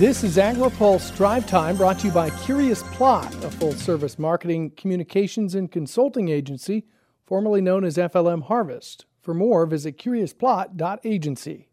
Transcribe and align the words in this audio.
This 0.00 0.24
is 0.24 0.38
AgriPulse 0.38 1.14
Drive 1.14 1.46
Time 1.46 1.76
brought 1.76 1.98
to 1.98 2.06
you 2.06 2.12
by 2.14 2.30
Curious 2.30 2.82
Plot, 2.84 3.34
a 3.44 3.50
full 3.50 3.74
service 3.74 4.18
marketing, 4.18 4.70
communications, 4.74 5.54
and 5.54 5.70
consulting 5.70 6.30
agency 6.30 6.86
formerly 7.26 7.60
known 7.60 7.84
as 7.84 7.98
FLM 7.98 8.44
Harvest. 8.44 9.04
For 9.20 9.34
more, 9.34 9.66
visit 9.66 9.98
curiousplot.agency. 9.98 11.68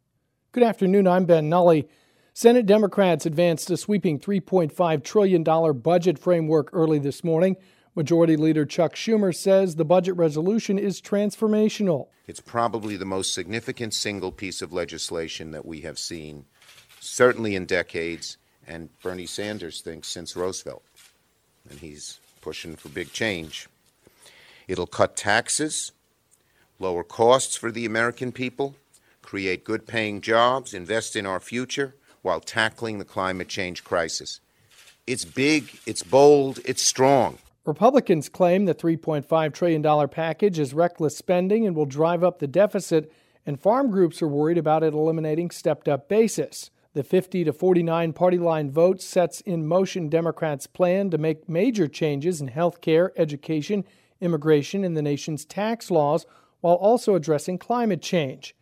Good 0.52 0.64
afternoon, 0.64 1.08
I'm 1.08 1.24
Ben 1.24 1.48
Nuelle. 1.48 1.84
Senate 2.34 2.66
Democrats 2.66 3.26
advanced 3.26 3.72
a 3.72 3.78
sweeping 3.78 4.20
$3.5 4.20 5.04
trillion 5.06 5.80
budget 5.80 6.20
framework 6.20 6.70
early 6.74 7.00
this 7.00 7.24
morning. 7.24 7.56
Majority 7.96 8.36
Leader 8.36 8.66
Chuck 8.66 8.96
Schumer 8.96 9.34
says 9.34 9.78
the 9.78 9.86
budget 9.86 10.18
resolution 10.18 10.78
is 10.78 11.02
transformational. 11.02 12.10
It's 12.28 12.42
probably 12.42 12.98
the 12.98 13.06
most 13.06 13.34
significant 13.34 13.94
single 13.94 14.34
piece 14.34 14.62
of 14.62 14.74
legislation 14.74 15.52
that 15.52 15.66
we 15.66 15.80
have 15.82 15.98
seen, 15.98 16.46
certainly 17.00 17.56
in 17.56 17.66
decades, 17.66 18.38
and 18.68 18.90
Bernie 19.02 19.26
Sanders 19.26 19.82
thinks 19.82 20.08
since 20.08 20.36
Roosevelt. 20.36 20.84
And 21.70 21.80
he's 21.80 22.20
pushing 22.42 22.76
for 22.76 22.90
big 22.90 23.12
change. 23.12 23.68
It'll 24.68 24.88
cut 24.88 25.16
taxes, 25.16 25.92
lower 26.80 27.04
costs 27.04 27.56
for 27.56 27.72
the 27.72 27.86
American 27.86 28.32
people, 28.32 28.76
create 29.22 29.64
good 29.64 29.88
paying 29.88 30.22
jobs, 30.22 30.74
invest 30.74 31.16
in 31.16 31.26
our 31.26 31.40
future 31.40 31.96
while 32.22 32.40
tackling 32.40 33.00
the 33.00 33.06
climate 33.06 33.48
change 33.48 33.84
crisis. 33.84 34.40
It's 35.06 35.26
big, 35.26 35.80
it's 35.86 36.04
bold, 36.04 36.60
it's 36.66 36.82
strong. 36.82 37.38
Republicans 37.66 38.30
claim 38.30 38.66
the 38.66 38.76
$3.5 38.76 39.54
trillion 39.54 40.08
package 40.10 40.60
is 40.60 40.74
reckless 40.74 41.18
spending 41.18 41.66
and 41.66 41.76
will 41.76 41.86
drive 41.86 42.24
up 42.24 42.40
the 42.40 42.48
deficit, 42.48 43.12
and 43.46 43.60
farm 43.60 43.92
groups 43.92 44.22
are 44.22 44.28
worried 44.28 44.58
about 44.58 44.84
it 44.84 44.94
eliminating 44.94 45.52
stepped 45.52 45.88
up 45.88 46.08
basis. 46.08 46.72
The 46.98 47.04
50 47.04 47.44
to 47.44 47.54
49 47.54 48.14
party 48.14 48.40
line 48.40 48.72
vote 48.72 49.04
sets 49.04 49.42
in 49.42 49.68
motion 49.68 50.10
Democrats' 50.10 50.66
plan 50.66 51.12
to 51.12 51.20
make 51.20 51.48
major 51.48 51.88
changes 51.88 52.42
in 52.42 52.48
health 52.48 52.82
care, 52.82 53.14
education, 53.16 53.86
immigration, 54.20 54.84
and 54.84 54.98
the 54.98 55.04
nation's 55.04 55.46
tax 55.46 55.92
laws 55.92 56.26
while 56.60 56.74
also 56.74 57.14
addressing 57.14 57.60
climate 57.60 58.02
change. 58.02 58.56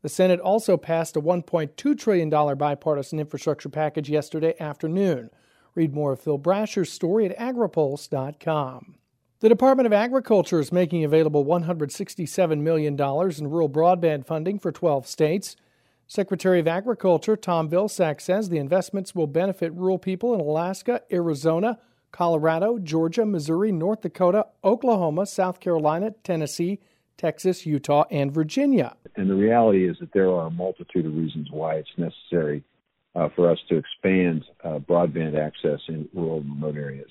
The 0.00 0.08
Senate 0.08 0.40
also 0.40 0.78
passed 0.78 1.18
a 1.18 1.20
$1.2 1.20 1.98
trillion 1.98 2.30
bipartisan 2.30 3.20
infrastructure 3.20 3.68
package 3.68 4.08
yesterday 4.08 4.54
afternoon. 4.58 5.28
Read 5.74 5.92
more 5.92 6.12
of 6.12 6.20
Phil 6.22 6.38
Brasher's 6.38 6.90
story 6.90 7.26
at 7.26 7.36
agripulse.com. 7.36 8.94
The 9.40 9.48
Department 9.50 9.86
of 9.86 9.92
Agriculture 9.92 10.60
is 10.60 10.72
making 10.72 11.04
available 11.04 11.44
$167 11.44 12.58
million 12.58 12.94
in 12.94 13.50
rural 13.50 13.68
broadband 13.68 14.24
funding 14.24 14.58
for 14.58 14.72
12 14.72 15.06
states. 15.06 15.56
Secretary 16.12 16.60
of 16.60 16.68
Agriculture 16.68 17.36
Tom 17.38 17.70
Vilsack 17.70 18.20
says 18.20 18.50
the 18.50 18.58
investments 18.58 19.14
will 19.14 19.26
benefit 19.26 19.72
rural 19.72 19.98
people 19.98 20.34
in 20.34 20.40
Alaska, 20.40 21.00
Arizona, 21.10 21.78
Colorado, 22.10 22.78
Georgia, 22.78 23.24
Missouri, 23.24 23.72
North 23.72 24.02
Dakota, 24.02 24.44
Oklahoma, 24.62 25.24
South 25.24 25.58
Carolina, 25.58 26.10
Tennessee, 26.22 26.80
Texas, 27.16 27.64
Utah, 27.64 28.04
and 28.10 28.30
Virginia. 28.30 28.94
And 29.16 29.30
the 29.30 29.34
reality 29.34 29.88
is 29.88 29.96
that 30.00 30.12
there 30.12 30.28
are 30.28 30.48
a 30.48 30.50
multitude 30.50 31.06
of 31.06 31.16
reasons 31.16 31.48
why 31.50 31.76
it's 31.76 31.88
necessary 31.96 32.62
uh, 33.14 33.30
for 33.34 33.50
us 33.50 33.58
to 33.70 33.78
expand 33.78 34.44
uh, 34.64 34.80
broadband 34.80 35.38
access 35.38 35.80
in 35.88 36.06
rural 36.12 36.40
and 36.40 36.50
remote 36.50 36.76
areas. 36.76 37.10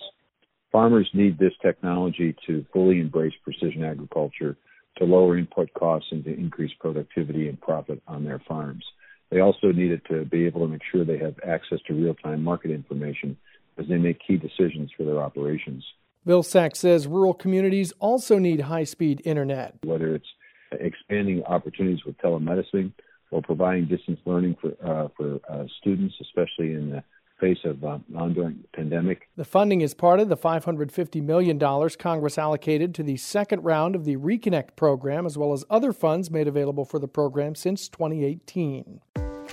Farmers 0.72 1.09
need 1.16 1.39
this 1.39 1.53
technology 1.63 2.35
to 2.45 2.63
fully 2.72 2.99
embrace 2.99 3.33
precision 3.44 3.83
agriculture, 3.83 4.57
to 4.97 5.06
lower 5.06 5.38
input 5.38 5.73
costs, 5.73 6.09
and 6.11 6.23
to 6.25 6.34
increase 6.34 6.72
productivity 6.80 7.47
and 7.47 7.59
profit 7.59 8.02
on 8.08 8.23
their 8.23 8.39
farms. 8.47 8.84
They 9.30 9.39
also 9.39 9.72
needed 9.72 10.02
to 10.09 10.25
be 10.25 10.45
able 10.45 10.61
to 10.61 10.67
make 10.67 10.81
sure 10.92 11.06
they 11.06 11.17
have 11.20 11.36
access 11.47 11.80
to 11.88 11.94
real 11.94 12.14
time 12.16 12.44
market 12.44 12.72
information 12.72 13.38
as 13.78 13.88
they 13.88 13.97
make 13.97 14.19
key 14.25 14.38
decisions 14.38 14.92
for 14.95 15.03
their 15.03 15.22
operations. 15.22 15.84
Vilsack 16.28 16.75
says 16.75 17.08
rural 17.08 17.34
communities 17.34 17.94
also 18.00 18.38
need 18.38 18.62
high 18.62 18.84
speed 18.84 19.22
internet. 19.25 19.75
Whether 19.84 20.13
it's 20.16 20.28
expanding 20.72 21.44
opportunities 21.46 22.06
with 22.06 22.18
telemedicine 22.18 22.91
or 23.31 23.41
providing 23.41 23.85
distance 23.85 24.19
learning 24.25 24.57
for, 24.62 24.74
uh, 24.85 25.07
for 25.18 25.40
uh, 25.50 25.66
students, 25.80 26.16
especially 26.22 26.74
in 26.74 26.91
the 26.91 27.03
face 27.41 27.57
of 27.66 27.84
uh, 27.84 27.97
ongoing 28.16 28.63
pandemic. 28.74 29.28
The 29.35 29.44
funding 29.44 29.81
is 29.81 29.94
part 29.94 30.22
of 30.22 30.29
the 30.29 30.38
$550 30.38 31.22
million 31.22 31.59
Congress 31.97 32.38
allocated 32.38 32.96
to 32.96 33.03
the 33.03 33.18
second 33.18 33.63
round 33.63 33.96
of 33.96 34.06
the 34.06 34.16
Reconnect 34.16 34.75
program, 34.75 35.25
as 35.25 35.38
well 35.38 35.51
as 35.51 35.66
other 35.69 35.91
funds 35.91 36.31
made 36.31 36.47
available 36.47 36.85
for 36.85 37.00
the 37.00 37.07
program 37.07 37.56
since 37.56 37.90
2018. 37.90 39.01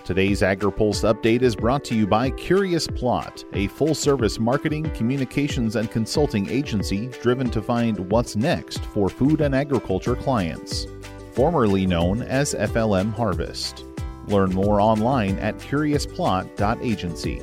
Today's 0.04 0.42
AgriPulse 0.42 1.02
update 1.12 1.42
is 1.42 1.56
brought 1.56 1.84
to 1.86 1.94
you 1.94 2.06
by 2.06 2.30
Curious 2.30 2.86
Plot, 2.86 3.44
a 3.54 3.66
full 3.68 3.94
service 3.94 4.38
marketing, 4.38 4.90
communications, 4.92 5.76
and 5.76 5.90
consulting 5.90 6.48
agency 6.48 7.08
driven 7.22 7.50
to 7.50 7.60
find 7.60 7.98
what's 8.10 8.36
next 8.36 8.84
for 8.86 9.08
food 9.08 9.40
and 9.40 9.54
agriculture 9.54 10.14
clients. 10.14 10.86
Formerly 11.32 11.86
known 11.86 12.22
as 12.22 12.54
FLM 12.54 13.12
Harvest. 13.12 13.84
Learn 14.28 14.50
more 14.54 14.80
online 14.80 15.38
at 15.38 15.56
curiousplot.agency. 15.58 17.42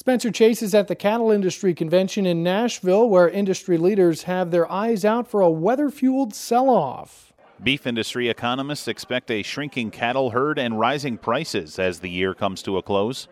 Spencer 0.00 0.30
Chase 0.30 0.62
is 0.62 0.74
at 0.74 0.88
the 0.88 0.94
Cattle 0.94 1.30
Industry 1.30 1.74
Convention 1.74 2.24
in 2.24 2.42
Nashville, 2.42 3.06
where 3.06 3.28
industry 3.28 3.76
leaders 3.76 4.22
have 4.22 4.50
their 4.50 4.66
eyes 4.72 5.04
out 5.04 5.28
for 5.28 5.42
a 5.42 5.50
weather 5.50 5.90
fueled 5.90 6.34
sell 6.34 6.70
off. 6.70 7.34
Beef 7.62 7.86
industry 7.86 8.30
economists 8.30 8.88
expect 8.88 9.30
a 9.30 9.42
shrinking 9.42 9.90
cattle 9.90 10.30
herd 10.30 10.58
and 10.58 10.80
rising 10.80 11.18
prices 11.18 11.78
as 11.78 12.00
the 12.00 12.08
year 12.08 12.32
comes 12.32 12.62
to 12.62 12.78
a 12.78 12.82
close. 12.82 13.28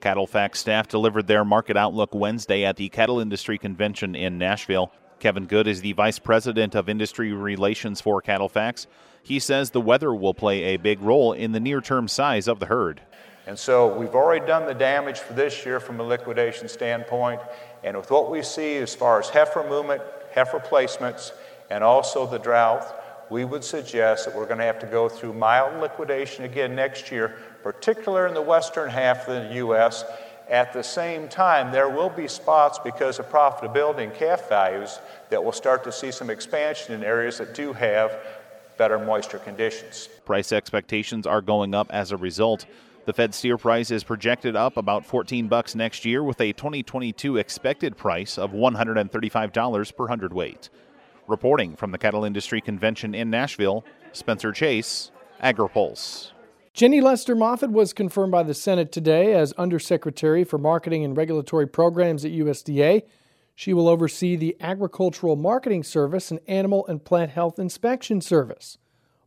CattleFax 0.00 0.54
staff 0.54 0.86
delivered 0.86 1.26
their 1.26 1.44
market 1.44 1.76
outlook 1.76 2.14
Wednesday 2.14 2.64
at 2.64 2.76
the 2.76 2.88
Cattle 2.88 3.18
Industry 3.18 3.58
Convention 3.58 4.14
in 4.14 4.38
Nashville. 4.38 4.92
Kevin 5.18 5.46
Good 5.46 5.66
is 5.66 5.80
the 5.80 5.94
Vice 5.94 6.20
President 6.20 6.76
of 6.76 6.88
Industry 6.88 7.32
Relations 7.32 8.00
for 8.00 8.22
CattleFax. 8.22 8.86
He 9.24 9.40
says 9.40 9.70
the 9.70 9.80
weather 9.80 10.14
will 10.14 10.34
play 10.34 10.66
a 10.66 10.76
big 10.76 11.02
role 11.02 11.32
in 11.32 11.50
the 11.50 11.58
near 11.58 11.80
term 11.80 12.06
size 12.06 12.46
of 12.46 12.60
the 12.60 12.66
herd. 12.66 13.00
And 13.46 13.56
so 13.56 13.96
we've 13.96 14.14
already 14.14 14.44
done 14.44 14.66
the 14.66 14.74
damage 14.74 15.20
for 15.20 15.32
this 15.32 15.64
year 15.64 15.78
from 15.78 16.00
a 16.00 16.02
liquidation 16.02 16.68
standpoint. 16.68 17.40
And 17.84 17.96
with 17.96 18.10
what 18.10 18.30
we 18.30 18.42
see 18.42 18.76
as 18.76 18.94
far 18.94 19.20
as 19.20 19.28
heifer 19.28 19.66
movement, 19.68 20.02
heifer 20.34 20.58
placements, 20.58 21.30
and 21.70 21.84
also 21.84 22.26
the 22.26 22.38
drought, 22.38 22.84
we 23.30 23.44
would 23.44 23.64
suggest 23.64 24.24
that 24.24 24.36
we're 24.36 24.46
going 24.46 24.58
to 24.58 24.64
have 24.64 24.78
to 24.80 24.86
go 24.86 25.08
through 25.08 25.32
mild 25.32 25.80
liquidation 25.80 26.44
again 26.44 26.74
next 26.74 27.10
year, 27.10 27.36
particularly 27.62 28.28
in 28.28 28.34
the 28.34 28.42
western 28.42 28.90
half 28.90 29.28
of 29.28 29.48
the 29.48 29.54
U.S. 29.56 30.04
At 30.48 30.72
the 30.72 30.82
same 30.82 31.28
time, 31.28 31.72
there 31.72 31.88
will 31.88 32.10
be 32.10 32.28
spots 32.28 32.78
because 32.78 33.18
of 33.18 33.28
profitability 33.28 34.04
and 34.04 34.14
calf 34.14 34.48
values 34.48 34.98
that 35.30 35.42
will 35.42 35.52
start 35.52 35.82
to 35.84 35.92
see 35.92 36.12
some 36.12 36.30
expansion 36.30 36.94
in 36.94 37.02
areas 37.02 37.38
that 37.38 37.54
do 37.54 37.72
have 37.72 38.16
better 38.76 38.98
moisture 38.98 39.38
conditions. 39.38 40.08
Price 40.24 40.52
expectations 40.52 41.26
are 41.26 41.40
going 41.40 41.74
up 41.74 41.88
as 41.90 42.12
a 42.12 42.16
result. 42.16 42.66
The 43.06 43.12
Fed 43.12 43.34
steer 43.34 43.56
price 43.56 43.92
is 43.92 44.02
projected 44.02 44.56
up 44.56 44.76
about 44.76 45.06
14 45.06 45.46
bucks 45.46 45.76
next 45.76 46.04
year 46.04 46.24
with 46.24 46.40
a 46.40 46.52
2022 46.52 47.36
expected 47.36 47.96
price 47.96 48.36
of 48.36 48.50
$135 48.50 49.96
per 49.96 50.08
hundredweight. 50.08 50.70
Reporting 51.28 51.76
from 51.76 51.92
the 51.92 51.98
Cattle 51.98 52.24
Industry 52.24 52.60
Convention 52.60 53.14
in 53.14 53.30
Nashville, 53.30 53.84
Spencer 54.12 54.50
Chase, 54.50 55.12
AgriPulse. 55.40 56.32
Jenny 56.72 57.00
Lester 57.00 57.36
Moffitt 57.36 57.70
was 57.70 57.92
confirmed 57.92 58.32
by 58.32 58.42
the 58.42 58.54
Senate 58.54 58.90
today 58.90 59.34
as 59.34 59.52
Undersecretary 59.52 60.42
for 60.42 60.58
Marketing 60.58 61.04
and 61.04 61.16
Regulatory 61.16 61.68
Programs 61.68 62.24
at 62.24 62.32
USDA. 62.32 63.02
She 63.54 63.72
will 63.72 63.88
oversee 63.88 64.34
the 64.34 64.56
Agricultural 64.60 65.36
Marketing 65.36 65.84
Service 65.84 66.32
and 66.32 66.40
Animal 66.48 66.84
and 66.88 67.04
Plant 67.04 67.30
Health 67.30 67.60
Inspection 67.60 68.20
Service. 68.20 68.78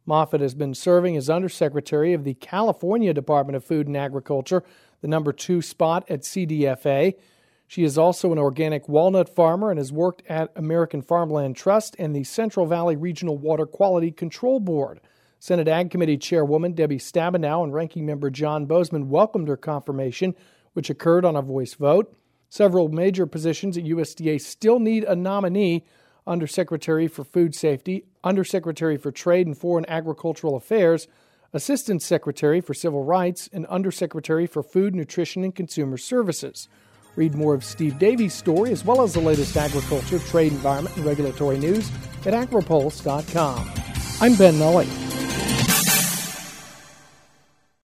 Moffitt 0.10 0.42
has 0.42 0.56
been 0.56 0.74
serving 0.74 1.16
as 1.16 1.30
Undersecretary 1.30 2.14
of 2.14 2.24
the 2.24 2.34
California 2.34 3.14
Department 3.14 3.56
of 3.56 3.64
Food 3.64 3.86
and 3.86 3.96
Agriculture, 3.96 4.64
the 5.02 5.08
number 5.08 5.32
two 5.32 5.62
spot 5.62 6.04
at 6.10 6.24
CDFA. 6.24 7.14
She 7.68 7.84
is 7.84 7.96
also 7.96 8.32
an 8.32 8.40
organic 8.40 8.90
walnut 8.90 9.30
farmer 9.30 9.70
and 9.70 9.78
has 9.78 9.94
worked 9.94 10.24
at 10.28 10.52
American 10.56 11.04
Farmland 11.04 11.56
Trust 11.56 11.96
and 12.00 12.16
the 12.16 12.24
Central 12.24 12.66
Valley 12.66 12.96
Regional 12.96 13.38
Water 13.38 13.68
Quality 13.68 14.10
Control 14.10 14.60
Board. 14.60 15.00
Senate 15.38 15.68
Ag 15.68 15.92
Committee 15.92 16.18
Chairwoman 16.18 16.74
Debbie 16.74 16.98
Stabenow 16.98 17.64
and 17.64 17.72
Ranking 17.72 18.08
Member 18.08 18.32
John 18.32 18.66
Boozman 18.66 19.10
welcomed 19.10 19.48
her 19.48 19.58
confirmation, 19.58 20.34
which 20.74 20.90
occurred 20.90 21.24
on 21.24 21.36
a 21.36 21.42
voice 21.44 21.76
vote. 21.76 22.18
Several 22.50 22.90
major 22.90 23.28
positions 23.28 23.78
at 23.78 23.84
USDA 23.84 24.42
still 24.42 24.80
need 24.80 25.04
a 25.04 25.16
nominee 25.16 25.86
Undersecretary 26.28 27.08
for 27.08 27.24
Food 27.24 27.56
Safety, 27.56 28.06
Undersecretary 28.24 28.98
for 28.98 29.12
Trade 29.12 29.48
and 29.48 29.58
Foreign 29.58 29.86
Agricultural 29.88 30.56
Affairs, 30.56 31.08
Assistant 31.54 32.02
Secretary 32.02 32.62
for 32.62 32.74
Civil 32.74 33.04
Rights, 33.04 33.50
and 33.52 33.66
Undersecretary 33.68 34.46
for 34.46 34.62
Food, 34.62 34.94
Nutrition, 34.94 35.44
and 35.44 35.56
Consumer 35.56 35.98
Services. 35.98 36.68
Read 37.16 37.36
more 37.36 37.54
of 37.54 37.64
Steve 37.64 37.98
Davies' 37.98 38.34
story 38.34 38.72
as 38.72 38.86
well 38.86 39.02
as 39.02 39.14
the 39.14 39.20
latest 39.20 39.58
agriculture, 39.58 40.20
trade, 40.20 40.52
environment, 40.52 40.96
and 40.96 41.06
regulatory 41.06 41.58
news 41.58 41.90
at 42.26 42.34
agripulse.com. 42.34 43.72
I'm 44.22 44.36
Ben 44.36 44.60
Nuelle. 44.60 45.09